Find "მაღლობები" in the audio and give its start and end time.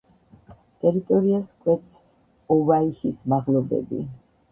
3.35-4.01